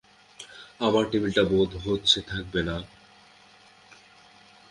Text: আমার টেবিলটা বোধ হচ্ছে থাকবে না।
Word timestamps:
আমার 0.79 1.03
টেবিলটা 1.11 1.43
বোধ 1.43 1.71
হচ্ছে 1.85 2.19
থাকবে 2.21 2.61
না। 2.63 2.75